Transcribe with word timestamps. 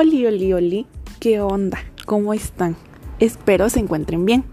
Oli, 0.00 0.24
oli, 0.26 0.52
oli, 0.52 0.86
¿qué 1.18 1.40
onda? 1.40 1.80
¿Cómo 2.06 2.32
están? 2.32 2.76
Espero 3.18 3.68
se 3.68 3.80
encuentren 3.80 4.24
bien. 4.24 4.44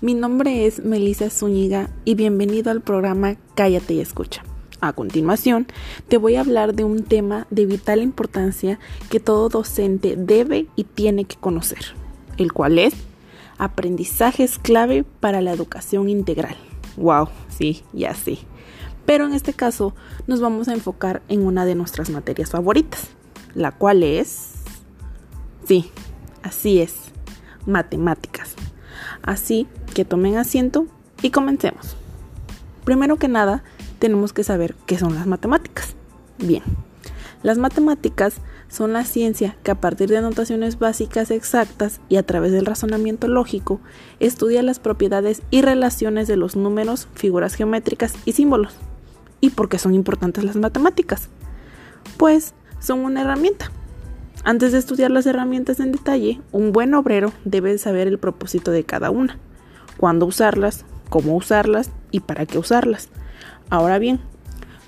Mi 0.00 0.14
nombre 0.14 0.64
es 0.64 0.82
Melissa 0.82 1.28
Zúñiga 1.28 1.90
y 2.06 2.14
bienvenido 2.14 2.70
al 2.70 2.80
programa 2.80 3.36
Cállate 3.54 3.92
y 3.92 4.00
Escucha. 4.00 4.42
A 4.80 4.94
continuación, 4.94 5.66
te 6.08 6.16
voy 6.16 6.36
a 6.36 6.40
hablar 6.40 6.74
de 6.74 6.84
un 6.84 7.04
tema 7.04 7.46
de 7.50 7.66
vital 7.66 8.00
importancia 8.00 8.78
que 9.10 9.20
todo 9.20 9.50
docente 9.50 10.16
debe 10.16 10.68
y 10.74 10.84
tiene 10.84 11.26
que 11.26 11.36
conocer, 11.36 11.84
el 12.38 12.54
cual 12.54 12.78
es 12.78 12.94
aprendizajes 13.58 14.58
clave 14.58 15.04
para 15.04 15.42
la 15.42 15.52
educación 15.52 16.08
integral. 16.08 16.56
Wow, 16.96 17.28
sí, 17.50 17.82
ya 17.92 18.14
sí. 18.14 18.38
Pero 19.04 19.26
en 19.26 19.34
este 19.34 19.52
caso 19.52 19.94
nos 20.26 20.40
vamos 20.40 20.66
a 20.66 20.72
enfocar 20.72 21.20
en 21.28 21.44
una 21.44 21.66
de 21.66 21.74
nuestras 21.74 22.08
materias 22.08 22.48
favoritas, 22.48 23.08
la 23.54 23.72
cual 23.72 24.02
es 24.02 24.57
Sí, 25.68 25.90
así 26.42 26.80
es, 26.80 26.94
matemáticas. 27.66 28.54
Así 29.20 29.66
que 29.94 30.06
tomen 30.06 30.38
asiento 30.38 30.86
y 31.20 31.28
comencemos. 31.28 31.94
Primero 32.86 33.16
que 33.16 33.28
nada, 33.28 33.62
tenemos 33.98 34.32
que 34.32 34.44
saber 34.44 34.74
qué 34.86 34.96
son 34.96 35.14
las 35.14 35.26
matemáticas. 35.26 35.94
Bien, 36.38 36.62
las 37.42 37.58
matemáticas 37.58 38.36
son 38.70 38.94
la 38.94 39.04
ciencia 39.04 39.58
que 39.62 39.70
a 39.70 39.78
partir 39.78 40.08
de 40.08 40.22
notaciones 40.22 40.78
básicas 40.78 41.30
exactas 41.30 42.00
y 42.08 42.16
a 42.16 42.22
través 42.22 42.52
del 42.52 42.64
razonamiento 42.64 43.28
lógico 43.28 43.78
estudia 44.20 44.62
las 44.62 44.78
propiedades 44.78 45.42
y 45.50 45.60
relaciones 45.60 46.28
de 46.28 46.38
los 46.38 46.56
números, 46.56 47.08
figuras 47.12 47.52
geométricas 47.52 48.14
y 48.24 48.32
símbolos. 48.32 48.72
¿Y 49.42 49.50
por 49.50 49.68
qué 49.68 49.78
son 49.78 49.92
importantes 49.92 50.44
las 50.44 50.56
matemáticas? 50.56 51.28
Pues 52.16 52.54
son 52.80 53.00
una 53.00 53.20
herramienta 53.20 53.70
antes 54.44 54.72
de 54.72 54.78
estudiar 54.78 55.10
las 55.10 55.26
herramientas 55.26 55.80
en 55.80 55.92
detalle, 55.92 56.40
un 56.52 56.72
buen 56.72 56.94
obrero 56.94 57.32
debe 57.44 57.76
saber 57.78 58.08
el 58.08 58.18
propósito 58.18 58.70
de 58.70 58.84
cada 58.84 59.10
una, 59.10 59.38
cuándo 59.96 60.26
usarlas, 60.26 60.84
cómo 61.10 61.36
usarlas 61.36 61.90
y 62.10 62.20
para 62.20 62.46
qué 62.46 62.58
usarlas. 62.58 63.08
Ahora 63.68 63.98
bien, 63.98 64.20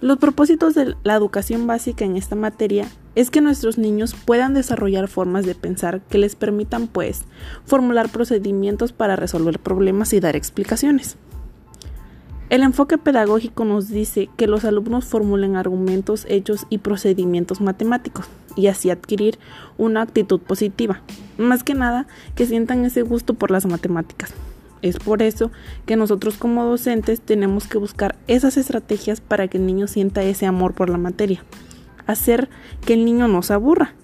los 0.01 0.19
propósitos 0.19 0.75
de 0.75 0.95
la 1.03 1.15
educación 1.15 1.67
básica 1.67 2.05
en 2.05 2.17
esta 2.17 2.37
materia 2.37 2.89
es 3.17 3.31
que 3.31 3.41
nuestros 3.41 3.77
niños 3.77 4.15
puedan 4.25 4.55
desarrollar 4.55 5.09
formas 5.09 5.45
de 5.45 5.55
pensar 5.55 6.01
que 6.01 6.17
les 6.17 6.37
permitan, 6.37 6.87
pues, 6.87 7.25
formular 7.67 8.09
procedimientos 8.09 8.93
para 8.93 9.17
resolver 9.17 9.59
problemas 9.59 10.13
y 10.13 10.21
dar 10.21 10.37
explicaciones. 10.37 11.17
El 12.49 12.63
enfoque 12.63 12.99
pedagógico 12.99 13.65
nos 13.65 13.89
dice 13.89 14.29
que 14.37 14.47
los 14.47 14.65
alumnos 14.65 15.05
formulen 15.05 15.57
argumentos, 15.57 16.25
hechos 16.29 16.67
y 16.71 16.79
procedimientos 16.79 17.61
matemáticos 17.61 18.29
y 18.57 18.67
así 18.67 18.91
adquirir 18.91 19.39
una 19.79 20.03
actitud 20.03 20.41
positiva. 20.41 21.01
Más 21.39 21.65
que 21.65 21.75
nada, 21.75 22.07
que 22.35 22.47
sientan 22.47 22.85
ese 22.85 23.03
gusto 23.03 23.35
por 23.35 23.51
las 23.51 23.67
matemáticas. 23.67 24.33
Es 24.83 24.99
por 24.99 25.23
eso 25.23 25.51
que 25.85 25.97
nosotros 25.97 26.37
como 26.37 26.65
docentes 26.65 27.21
tenemos 27.21 27.67
que 27.67 27.79
buscar 27.79 28.17
esas 28.27 28.57
estrategias 28.57 29.21
para 29.21 29.49
que 29.49 29.59
el 29.59 29.67
niño 29.67 29.87
sienta 29.87 30.23
ese 30.23 30.47
amor 30.47 30.75
por 30.75 30.89
la 30.89 30.99
materia. 30.99 31.45
Hacer 32.07 32.49
que 32.87 32.95
el 32.95 33.05
niño 33.05 33.29
no 33.29 33.43
se 33.43 33.53
aburra. 33.53 33.95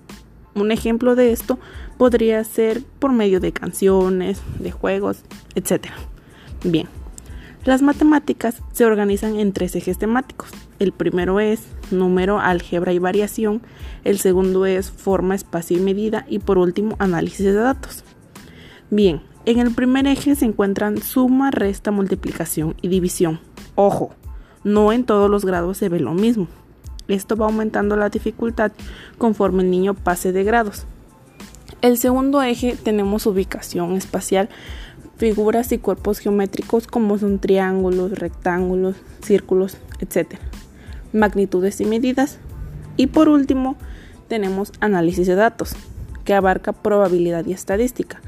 Un 0.55 0.73
ejemplo 0.73 1.15
de 1.15 1.33
esto 1.33 1.59
podría 1.99 2.43
ser 2.45 2.83
por 2.99 3.13
medio 3.13 3.41
de 3.41 3.53
canciones, 3.53 4.41
de 4.59 4.71
juegos, 4.71 5.23
etc. 5.55 5.87
Bien. 6.63 6.89
Las 7.65 7.83
matemáticas 7.83 8.63
se 8.73 8.85
organizan 8.85 9.41
en 9.41 9.53
tres 9.53 9.75
ejes 9.75 9.99
temáticos. 9.99 10.51
El 10.79 10.93
primero 10.93 11.41
es 11.41 11.63
número, 11.91 12.41
álgebra 12.41 12.93
y 12.93 12.99
variación. 12.99 13.63
El 14.05 14.19
segundo 14.19 14.67
es 14.67 14.91
forma, 14.91 15.35
espacio 15.35 15.77
y 15.77 15.81
medida. 15.81 16.27
Y 16.29 16.39
por 16.39 16.59
último, 16.59 16.97
análisis 16.99 17.45
de 17.45 17.53
datos. 17.53 18.05
Bien, 18.91 19.23
en 19.45 19.59
el 19.59 19.73
primer 19.73 20.07
eje 20.07 20.35
se 20.35 20.45
encuentran 20.45 20.99
suma, 21.01 21.51
resta, 21.51 21.91
multiplicación 21.91 22.75
y 22.83 22.89
división. 22.89 23.41
Ojo, 23.75 24.11
no 24.65 24.93
en 24.93 25.05
todos 25.05 25.31
los 25.31 25.45
grados 25.45 25.79
se 25.79 25.89
ve 25.89 26.01
lo 26.01 26.15
mismo. 26.15 26.49
Esto 27.09 27.37
va 27.37 27.47
aumentando 27.47 27.97
la 27.97 28.09
dificultad 28.09 28.73
conforme 29.19 29.63
el 29.63 29.71
niño 29.71 29.95
pase 29.95 30.33
de 30.33 30.45
grados. 30.45 30.87
El 31.83 31.99
segundo 31.99 32.43
eje 32.43 32.77
tenemos 32.83 33.27
ubicación 33.27 33.93
espacial 33.93 34.49
figuras 35.17 35.73
y 35.73 35.79
cuerpos 35.79 36.19
geométricos 36.19 36.87
como 36.87 37.19
son 37.19 37.39
triángulos, 37.39 38.19
rectángulos, 38.19 38.97
círculos, 39.23 39.77
etc. 40.01 40.39
Magnitudes 41.13 41.81
y 41.81 41.85
medidas. 41.85 42.39
Y 42.97 43.09
por 43.09 43.29
último, 43.29 43.77
tenemos 44.29 44.73
análisis 44.81 45.27
de 45.27 45.35
datos, 45.35 45.75
que 46.25 46.35
abarca 46.35 46.73
probabilidad 46.73 47.47
y 47.47 47.53
estadística. 47.53 48.21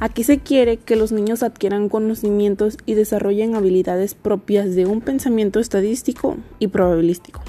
Aquí 0.00 0.24
se 0.24 0.38
quiere 0.38 0.76
que 0.76 0.96
los 0.96 1.12
niños 1.12 1.42
adquieran 1.42 1.88
conocimientos 1.88 2.78
y 2.84 2.94
desarrollen 2.94 3.54
habilidades 3.54 4.14
propias 4.14 4.74
de 4.74 4.86
un 4.86 5.00
pensamiento 5.00 5.60
estadístico 5.60 6.36
y 6.58 6.68
probabilístico. 6.68 7.42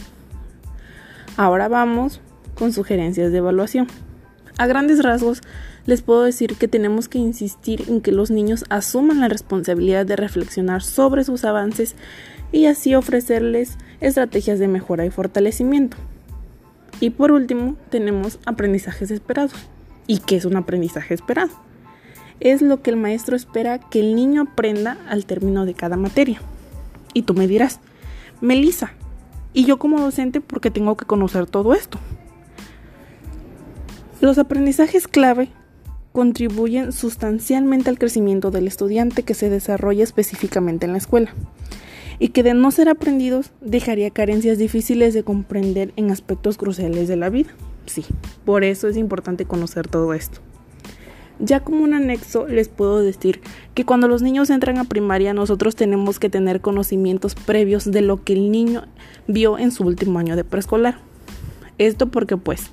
Ahora 1.38 1.67
vamos 1.67 2.22
con 2.53 2.72
sugerencias 2.72 3.31
de 3.31 3.40
evaluación. 3.40 3.88
A 4.57 4.67
grandes 4.67 5.03
rasgos, 5.03 5.41
les 5.85 6.01
puedo 6.01 6.23
decir 6.23 6.56
que 6.56 6.68
tenemos 6.68 7.07
que 7.07 7.19
insistir 7.19 7.84
en 7.88 8.01
que 8.01 8.12
los 8.12 8.31
niños 8.31 8.66
asuman 8.69 9.19
la 9.19 9.28
responsabilidad 9.28 10.06
de 10.06 10.16
reflexionar 10.16 10.81
sobre 10.81 11.23
sus 11.23 11.46
avances 11.46 11.96
y 12.51 12.66
así 12.66 12.96
ofrecerles 12.96 13.78
estrategias 14.01 14.59
de 14.59 14.68
mejora 14.68 15.06
y 15.06 15.12
fortalecimiento. 15.12 15.97
Y 17.00 17.12
por 17.12 17.31
último, 17.31 17.75
tenemos 17.90 18.40
aprendizajes 18.46 19.12
esperados. 19.12 19.53
¿Y 20.07 20.19
qué 20.19 20.38
es 20.38 20.46
un 20.46 20.56
aprendizaje 20.56 21.13
esperado? 21.13 21.51
Es 22.40 22.62
lo 22.62 22.81
que 22.81 22.91
el 22.91 22.97
maestro 22.97 23.35
espera 23.35 23.79
que 23.79 24.00
el 24.00 24.16
niño 24.16 24.44
aprenda 24.44 24.97
al 25.07 25.25
término 25.25 25.66
de 25.66 25.73
cada 25.73 25.97
materia. 25.97 26.41
Y 27.13 27.23
tú 27.23 27.34
me 27.34 27.47
dirás, 27.47 27.79
Melissa, 28.41 28.94
¿y 29.53 29.66
yo 29.66 29.78
como 29.78 30.00
docente 30.00 30.41
por 30.41 30.62
qué 30.62 30.72
tengo 30.72 30.97
que 30.97 31.06
conocer 31.06 31.47
todo 31.47 31.73
esto? 31.73 32.00
Los 34.22 34.38
aprendizajes 34.38 35.07
clave 35.07 35.50
contribuyen 36.15 36.93
sustancialmente 36.93 37.89
al 37.89 37.99
crecimiento 37.99 38.49
del 38.49 38.67
estudiante 38.67 39.23
que 39.23 39.33
se 39.33 39.49
desarrolla 39.49 40.01
específicamente 40.01 40.85
en 40.85 40.93
la 40.93 40.97
escuela 40.97 41.33
y 42.19 42.29
que 42.29 42.41
de 42.41 42.53
no 42.53 42.71
ser 42.71 42.87
aprendidos 42.87 43.51
dejaría 43.59 44.09
carencias 44.11 44.57
difíciles 44.57 45.13
de 45.13 45.23
comprender 45.23 45.91
en 45.97 46.11
aspectos 46.11 46.55
cruciales 46.55 47.09
de 47.09 47.17
la 47.17 47.29
vida. 47.29 47.49
Sí, 47.85 48.05
por 48.45 48.63
eso 48.63 48.87
es 48.87 48.95
importante 48.95 49.43
conocer 49.43 49.89
todo 49.89 50.13
esto. 50.13 50.39
Ya 51.39 51.59
como 51.59 51.83
un 51.83 51.93
anexo 51.93 52.47
les 52.47 52.69
puedo 52.69 53.01
decir 53.01 53.41
que 53.73 53.83
cuando 53.83 54.07
los 54.07 54.21
niños 54.21 54.49
entran 54.49 54.77
a 54.77 54.85
primaria 54.85 55.33
nosotros 55.33 55.75
tenemos 55.75 56.17
que 56.17 56.29
tener 56.29 56.61
conocimientos 56.61 57.35
previos 57.35 57.91
de 57.91 57.99
lo 57.99 58.23
que 58.23 58.31
el 58.31 58.51
niño 58.51 58.85
vio 59.27 59.59
en 59.59 59.73
su 59.73 59.83
último 59.83 60.17
año 60.17 60.37
de 60.37 60.45
preescolar. 60.45 60.99
Esto 61.77 62.07
porque 62.07 62.37
pues 62.37 62.71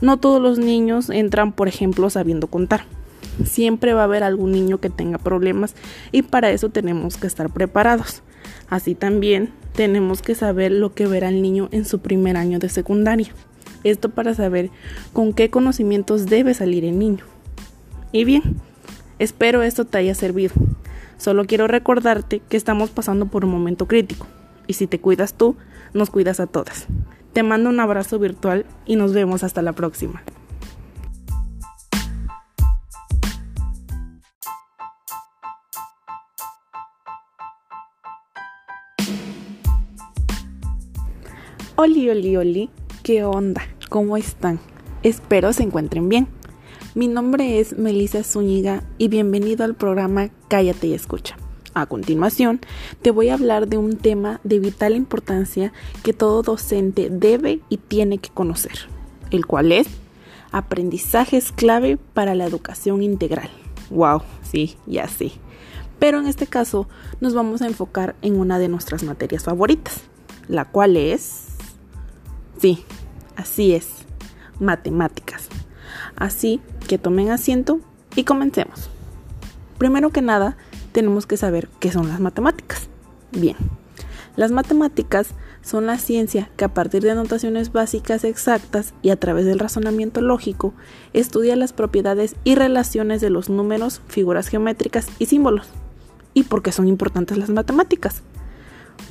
no 0.00 0.16
todos 0.18 0.40
los 0.40 0.58
niños 0.58 1.10
entran, 1.10 1.52
por 1.52 1.68
ejemplo, 1.68 2.08
sabiendo 2.10 2.46
contar. 2.46 2.84
Siempre 3.44 3.92
va 3.92 4.02
a 4.02 4.04
haber 4.04 4.22
algún 4.22 4.52
niño 4.52 4.78
que 4.78 4.90
tenga 4.90 5.18
problemas 5.18 5.74
y 6.12 6.22
para 6.22 6.50
eso 6.50 6.68
tenemos 6.68 7.16
que 7.16 7.26
estar 7.26 7.50
preparados. 7.50 8.22
Así 8.68 8.94
también 8.94 9.50
tenemos 9.74 10.22
que 10.22 10.34
saber 10.34 10.72
lo 10.72 10.94
que 10.94 11.06
verá 11.06 11.28
el 11.28 11.42
niño 11.42 11.68
en 11.72 11.84
su 11.84 12.00
primer 12.00 12.36
año 12.36 12.58
de 12.58 12.68
secundaria. 12.68 13.28
Esto 13.84 14.08
para 14.08 14.34
saber 14.34 14.70
con 15.12 15.32
qué 15.32 15.50
conocimientos 15.50 16.26
debe 16.26 16.54
salir 16.54 16.84
el 16.84 16.98
niño. 16.98 17.24
Y 18.10 18.24
bien, 18.24 18.42
espero 19.18 19.62
esto 19.62 19.84
te 19.84 19.98
haya 19.98 20.14
servido. 20.14 20.54
Solo 21.16 21.44
quiero 21.46 21.66
recordarte 21.66 22.40
que 22.48 22.56
estamos 22.56 22.90
pasando 22.90 23.26
por 23.26 23.44
un 23.44 23.50
momento 23.50 23.86
crítico. 23.86 24.26
Y 24.66 24.74
si 24.74 24.86
te 24.86 25.00
cuidas 25.00 25.34
tú, 25.34 25.56
nos 25.94 26.10
cuidas 26.10 26.40
a 26.40 26.46
todas. 26.46 26.86
Te 27.32 27.42
mando 27.42 27.70
un 27.70 27.80
abrazo 27.80 28.18
virtual 28.18 28.66
y 28.86 28.96
nos 28.96 29.12
vemos 29.12 29.44
hasta 29.44 29.62
la 29.62 29.72
próxima. 29.72 30.22
Oli, 41.76 42.10
oli, 42.10 42.36
oli, 42.36 42.70
¿qué 43.04 43.22
onda? 43.22 43.62
¿Cómo 43.88 44.16
están? 44.16 44.58
Espero 45.04 45.52
se 45.52 45.62
encuentren 45.62 46.08
bien. 46.08 46.26
Mi 46.96 47.06
nombre 47.06 47.60
es 47.60 47.78
Melissa 47.78 48.24
Zúñiga 48.24 48.82
y 48.98 49.06
bienvenido 49.06 49.64
al 49.64 49.76
programa 49.76 50.30
Cállate 50.48 50.88
y 50.88 50.94
Escucha. 50.94 51.36
A 51.78 51.86
continuación, 51.86 52.60
te 53.02 53.12
voy 53.12 53.28
a 53.28 53.34
hablar 53.34 53.68
de 53.68 53.76
un 53.76 53.98
tema 53.98 54.40
de 54.42 54.58
vital 54.58 54.96
importancia 54.96 55.72
que 56.02 56.12
todo 56.12 56.42
docente 56.42 57.08
debe 57.08 57.60
y 57.68 57.76
tiene 57.76 58.18
que 58.18 58.30
conocer, 58.30 58.88
el 59.30 59.46
cual 59.46 59.70
es 59.70 59.86
aprendizajes 60.50 61.52
clave 61.52 61.96
para 61.96 62.34
la 62.34 62.46
educación 62.46 63.04
integral. 63.04 63.48
Wow, 63.90 64.22
sí, 64.42 64.76
ya 64.86 65.06
sí. 65.06 65.34
Pero 66.00 66.18
en 66.18 66.26
este 66.26 66.48
caso 66.48 66.88
nos 67.20 67.32
vamos 67.32 67.62
a 67.62 67.68
enfocar 67.68 68.16
en 68.22 68.40
una 68.40 68.58
de 68.58 68.66
nuestras 68.66 69.04
materias 69.04 69.44
favoritas, 69.44 70.00
la 70.48 70.64
cual 70.64 70.96
es... 70.96 71.44
Sí, 72.60 72.82
así 73.36 73.72
es, 73.72 73.86
matemáticas. 74.58 75.46
Así 76.16 76.60
que 76.88 76.98
tomen 76.98 77.30
asiento 77.30 77.78
y 78.16 78.24
comencemos. 78.24 78.90
Primero 79.78 80.10
que 80.10 80.22
nada, 80.22 80.56
tenemos 80.92 81.26
que 81.26 81.36
saber 81.36 81.68
qué 81.80 81.92
son 81.92 82.08
las 82.08 82.20
matemáticas. 82.20 82.88
Bien, 83.32 83.56
las 84.36 84.52
matemáticas 84.52 85.30
son 85.62 85.86
la 85.86 85.98
ciencia 85.98 86.50
que 86.56 86.64
a 86.64 86.72
partir 86.72 87.02
de 87.02 87.14
notaciones 87.14 87.72
básicas 87.72 88.24
exactas 88.24 88.94
y 89.02 89.10
a 89.10 89.16
través 89.16 89.44
del 89.46 89.58
razonamiento 89.58 90.20
lógico 90.20 90.74
estudia 91.12 91.56
las 91.56 91.72
propiedades 91.72 92.36
y 92.44 92.54
relaciones 92.54 93.20
de 93.20 93.30
los 93.30 93.50
números, 93.50 94.00
figuras 94.06 94.48
geométricas 94.48 95.08
y 95.18 95.26
símbolos. 95.26 95.68
¿Y 96.34 96.44
por 96.44 96.62
qué 96.62 96.72
son 96.72 96.86
importantes 96.86 97.36
las 97.36 97.50
matemáticas? 97.50 98.22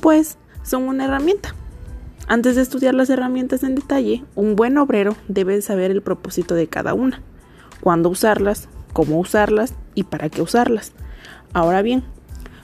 Pues 0.00 0.38
son 0.62 0.84
una 0.84 1.04
herramienta. 1.04 1.54
Antes 2.26 2.56
de 2.56 2.62
estudiar 2.62 2.94
las 2.94 3.10
herramientas 3.10 3.62
en 3.62 3.74
detalle, 3.74 4.24
un 4.34 4.56
buen 4.56 4.78
obrero 4.78 5.16
debe 5.28 5.60
saber 5.62 5.90
el 5.90 6.02
propósito 6.02 6.54
de 6.54 6.66
cada 6.66 6.94
una, 6.94 7.22
cuándo 7.80 8.08
usarlas, 8.08 8.68
cómo 8.92 9.18
usarlas 9.18 9.74
y 9.94 10.04
para 10.04 10.28
qué 10.28 10.42
usarlas. 10.42 10.92
Ahora 11.52 11.82
bien, 11.82 12.02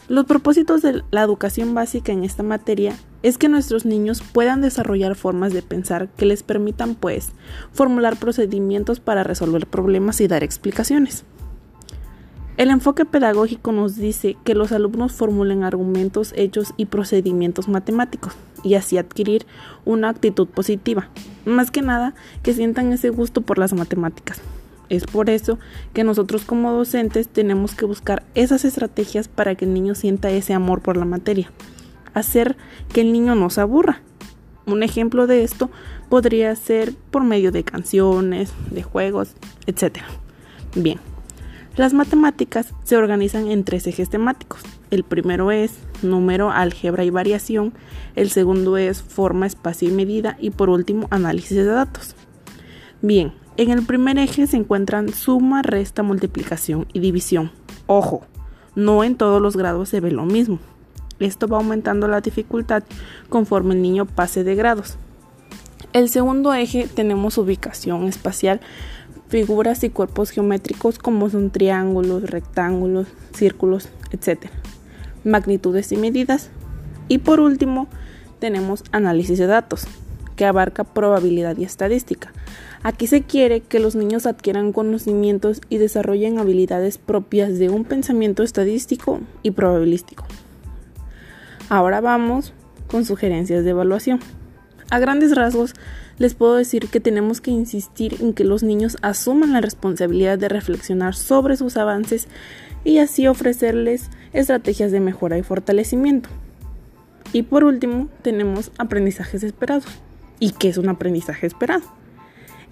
los 0.08 0.26
propósitos 0.26 0.82
de 0.82 1.02
la 1.10 1.22
educación 1.22 1.74
básica 1.74 2.12
en 2.12 2.24
esta 2.24 2.42
materia 2.42 2.94
es 3.22 3.38
que 3.38 3.48
nuestros 3.48 3.86
niños 3.86 4.22
puedan 4.22 4.60
desarrollar 4.60 5.14
formas 5.14 5.54
de 5.54 5.62
pensar 5.62 6.08
que 6.10 6.26
les 6.26 6.42
permitan, 6.42 6.94
pues, 6.94 7.32
formular 7.72 8.18
procedimientos 8.18 9.00
para 9.00 9.24
resolver 9.24 9.66
problemas 9.66 10.20
y 10.20 10.28
dar 10.28 10.44
explicaciones. 10.44 11.24
El 12.58 12.70
enfoque 12.70 13.04
pedagógico 13.04 13.72
nos 13.72 13.96
dice 13.96 14.36
que 14.44 14.54
los 14.54 14.72
alumnos 14.72 15.12
formulen 15.12 15.64
argumentos, 15.64 16.32
hechos 16.36 16.74
y 16.76 16.86
procedimientos 16.86 17.66
matemáticos 17.66 18.34
y 18.62 18.74
así 18.74 18.98
adquirir 18.98 19.46
una 19.84 20.10
actitud 20.10 20.46
positiva, 20.46 21.08
más 21.46 21.70
que 21.70 21.82
nada 21.82 22.14
que 22.42 22.52
sientan 22.52 22.92
ese 22.92 23.08
gusto 23.08 23.40
por 23.40 23.58
las 23.58 23.72
matemáticas. 23.72 24.40
Es 24.94 25.04
por 25.04 25.30
eso 25.30 25.58
que 25.92 26.04
nosotros 26.04 26.44
como 26.44 26.72
docentes 26.72 27.28
tenemos 27.28 27.74
que 27.74 27.84
buscar 27.84 28.22
esas 28.34 28.64
estrategias 28.64 29.28
para 29.28 29.54
que 29.54 29.64
el 29.64 29.74
niño 29.74 29.94
sienta 29.94 30.30
ese 30.30 30.54
amor 30.54 30.80
por 30.80 30.96
la 30.96 31.04
materia, 31.04 31.50
hacer 32.14 32.56
que 32.92 33.00
el 33.00 33.12
niño 33.12 33.34
no 33.34 33.50
se 33.50 33.60
aburra. 33.60 34.00
Un 34.66 34.82
ejemplo 34.82 35.26
de 35.26 35.44
esto 35.44 35.70
podría 36.08 36.54
ser 36.56 36.94
por 37.10 37.24
medio 37.24 37.52
de 37.52 37.64
canciones, 37.64 38.52
de 38.70 38.82
juegos, 38.82 39.34
etc. 39.66 39.98
Bien, 40.74 40.98
las 41.76 41.92
matemáticas 41.92 42.72
se 42.84 42.96
organizan 42.96 43.50
en 43.50 43.64
tres 43.64 43.86
ejes 43.88 44.08
temáticos. 44.08 44.60
El 44.90 45.02
primero 45.02 45.50
es 45.50 45.72
número, 46.02 46.52
álgebra 46.52 47.04
y 47.04 47.10
variación, 47.10 47.72
el 48.14 48.30
segundo 48.30 48.76
es 48.76 49.02
forma, 49.02 49.46
espacio 49.46 49.88
y 49.88 49.92
medida 49.92 50.36
y 50.40 50.50
por 50.50 50.70
último 50.70 51.08
análisis 51.10 51.56
de 51.56 51.64
datos. 51.64 52.14
Bien, 53.02 53.32
en 53.56 53.70
el 53.70 53.84
primer 53.84 54.18
eje 54.18 54.46
se 54.46 54.56
encuentran 54.56 55.12
suma, 55.12 55.62
resta, 55.62 56.02
multiplicación 56.02 56.86
y 56.92 57.00
división. 57.00 57.52
Ojo, 57.86 58.22
no 58.74 59.04
en 59.04 59.16
todos 59.16 59.40
los 59.40 59.56
grados 59.56 59.88
se 59.88 60.00
ve 60.00 60.10
lo 60.10 60.24
mismo. 60.24 60.58
Esto 61.20 61.46
va 61.46 61.58
aumentando 61.58 62.08
la 62.08 62.20
dificultad 62.20 62.82
conforme 63.28 63.74
el 63.74 63.82
niño 63.82 64.06
pase 64.06 64.42
de 64.42 64.56
grados. 64.56 64.96
El 65.92 66.08
segundo 66.08 66.52
eje 66.52 66.88
tenemos 66.92 67.38
ubicación 67.38 68.04
espacial, 68.08 68.60
figuras 69.28 69.84
y 69.84 69.90
cuerpos 69.90 70.30
geométricos 70.30 70.98
como 70.98 71.30
son 71.30 71.50
triángulos, 71.50 72.24
rectángulos, 72.24 73.06
círculos, 73.32 73.88
etc. 74.10 74.46
Magnitudes 75.22 75.92
y 75.92 75.96
medidas. 75.96 76.50
Y 77.06 77.18
por 77.18 77.38
último 77.38 77.86
tenemos 78.40 78.82
análisis 78.90 79.38
de 79.38 79.46
datos, 79.46 79.86
que 80.36 80.44
abarca 80.44 80.84
probabilidad 80.84 81.56
y 81.56 81.64
estadística. 81.64 82.32
Aquí 82.82 83.06
se 83.06 83.22
quiere 83.22 83.60
que 83.60 83.78
los 83.78 83.94
niños 83.94 84.26
adquieran 84.26 84.72
conocimientos 84.72 85.60
y 85.68 85.78
desarrollen 85.78 86.38
habilidades 86.38 86.98
propias 86.98 87.58
de 87.58 87.70
un 87.70 87.84
pensamiento 87.84 88.42
estadístico 88.42 89.20
y 89.42 89.52
probabilístico. 89.52 90.26
Ahora 91.70 92.00
vamos 92.00 92.52
con 92.88 93.04
sugerencias 93.04 93.64
de 93.64 93.70
evaluación. 93.70 94.20
A 94.90 94.98
grandes 94.98 95.34
rasgos, 95.34 95.74
les 96.18 96.34
puedo 96.34 96.54
decir 96.54 96.88
que 96.88 97.00
tenemos 97.00 97.40
que 97.40 97.50
insistir 97.50 98.18
en 98.20 98.34
que 98.34 98.44
los 98.44 98.62
niños 98.62 98.98
asuman 99.02 99.52
la 99.52 99.60
responsabilidad 99.60 100.38
de 100.38 100.48
reflexionar 100.48 101.14
sobre 101.14 101.56
sus 101.56 101.76
avances 101.76 102.28
y 102.84 102.98
así 102.98 103.26
ofrecerles 103.26 104.10
estrategias 104.32 104.92
de 104.92 105.00
mejora 105.00 105.38
y 105.38 105.42
fortalecimiento. 105.42 106.28
Y 107.32 107.42
por 107.42 107.64
último, 107.64 108.08
tenemos 108.22 108.70
aprendizajes 108.78 109.42
esperados. 109.42 109.86
¿Y 110.44 110.50
qué 110.50 110.68
es 110.68 110.76
un 110.76 110.90
aprendizaje 110.90 111.46
esperado? 111.46 111.84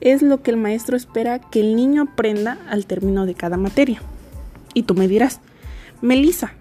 es 0.03 0.21
lo 0.21 0.43
que 0.43 0.51
el 0.51 0.59
maestro 0.59 0.95
espera 0.95 1.39
que 1.39 1.61
el 1.61 1.75
niño 1.75 2.03
aprenda 2.03 2.59
al 2.69 2.85
término 2.85 3.25
de 3.25 3.35
cada 3.35 3.57
materia. 3.57 4.03
Y 4.75 4.83
tú 4.83 4.95
me 4.95 5.09
dirás, 5.09 5.41
Melissa, 6.03 6.53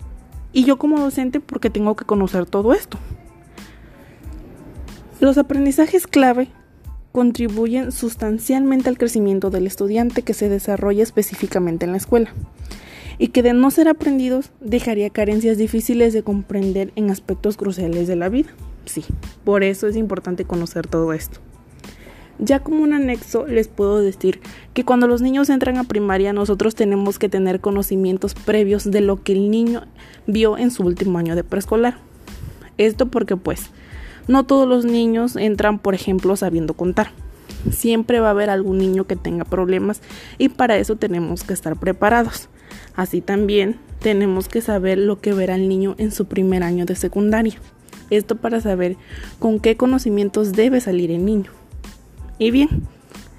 ¿y 0.53 0.63
yo 0.63 0.77
como 0.77 0.97
docente 0.99 1.41
por 1.41 1.59
qué 1.59 1.69
tengo 1.69 1.97
que 1.97 2.05
conocer 2.05 2.45
todo 2.45 2.71
esto? 2.71 2.97
Los 5.19 5.37
aprendizajes 5.37 6.07
clave 6.07 6.47
contribuyen 7.11 7.91
sustancialmente 7.91 8.87
al 8.87 8.97
crecimiento 8.97 9.49
del 9.49 9.67
estudiante 9.67 10.21
que 10.21 10.33
se 10.33 10.47
desarrolla 10.47 11.03
específicamente 11.03 11.83
en 11.83 11.91
la 11.91 11.97
escuela 11.97 12.31
y 13.17 13.29
que 13.29 13.43
de 13.43 13.51
no 13.51 13.69
ser 13.69 13.89
aprendidos 13.89 14.51
dejaría 14.61 15.09
carencias 15.09 15.57
difíciles 15.57 16.13
de 16.13 16.23
comprender 16.23 16.93
en 16.95 17.11
aspectos 17.11 17.57
cruciales 17.57 18.07
de 18.07 18.15
la 18.15 18.29
vida. 18.29 18.51
Sí, 18.85 19.05
por 19.43 19.63
eso 19.63 19.87
es 19.87 19.95
importante 19.95 20.45
conocer 20.45 20.87
todo 20.87 21.13
esto. 21.13 21.39
Ya 22.39 22.59
como 22.59 22.81
un 22.81 22.93
anexo 22.93 23.45
les 23.45 23.67
puedo 23.67 23.99
decir 23.99 24.41
que 24.73 24.83
cuando 24.83 25.07
los 25.07 25.21
niños 25.21 25.49
entran 25.51 25.77
a 25.77 25.83
primaria 25.83 26.33
nosotros 26.33 26.73
tenemos 26.73 27.19
que 27.19 27.29
tener 27.29 27.61
conocimientos 27.61 28.33
previos 28.33 28.89
de 28.89 29.01
lo 29.01 29.21
que 29.21 29.33
el 29.33 29.51
niño 29.51 29.83
vio 30.25 30.57
en 30.57 30.71
su 30.71 30.83
último 30.83 31.19
año 31.19 31.35
de 31.35 31.43
preescolar. 31.43 31.99
Esto 32.79 33.07
porque 33.07 33.37
pues 33.37 33.69
no 34.27 34.43
todos 34.43 34.67
los 34.67 34.85
niños 34.85 35.35
entran 35.35 35.77
por 35.77 35.93
ejemplo 35.93 36.35
sabiendo 36.35 36.73
contar. 36.73 37.11
Siempre 37.69 38.19
va 38.19 38.29
a 38.29 38.31
haber 38.31 38.49
algún 38.49 38.79
niño 38.79 39.05
que 39.05 39.15
tenga 39.15 39.45
problemas 39.45 40.01
y 40.39 40.49
para 40.49 40.77
eso 40.77 40.95
tenemos 40.95 41.43
que 41.43 41.53
estar 41.53 41.77
preparados. 41.77 42.49
Así 42.95 43.21
también 43.21 43.77
tenemos 43.99 44.47
que 44.47 44.61
saber 44.61 44.97
lo 44.97 45.21
que 45.21 45.33
verá 45.33 45.53
el 45.53 45.69
niño 45.69 45.93
en 45.99 46.11
su 46.11 46.25
primer 46.25 46.63
año 46.63 46.85
de 46.85 46.95
secundaria. 46.95 47.59
Esto 48.11 48.35
para 48.35 48.61
saber 48.61 48.97
con 49.39 49.59
qué 49.59 49.75
conocimientos 49.77 50.51
debe 50.51 50.79
salir 50.81 51.09
el 51.09 51.25
niño. 51.25 51.49
Y 52.37 52.51
bien, 52.51 52.69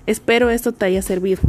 espero 0.06 0.50
esto 0.50 0.72
te 0.72 0.86
haya 0.86 1.02
servido. 1.02 1.40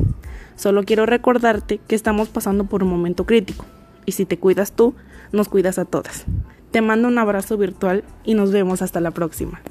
Solo 0.56 0.84
quiero 0.84 1.08
recordarte 1.08 1.80
que 1.88 1.96
estamos 1.96 2.30
pasando 2.30 2.66
por 2.66 2.84
un 2.84 2.90
momento 2.90 3.26
crítico. 3.26 3.66
Y 4.06 4.12
si 4.12 4.26
te 4.26 4.38
cuidas 4.38 4.74
tú, 4.74 4.94
nos 5.32 5.50
cuidas 5.50 5.80
a 5.80 5.86
todas. 5.86 6.26
Te 6.72 6.82
mando 6.82 7.08
un 7.08 7.18
abrazo 7.18 7.58
virtual 7.58 8.04
y 8.24 8.36
nos 8.36 8.52
vemos 8.52 8.82
hasta 8.82 9.00
la 9.00 9.12
próxima. 9.12 9.62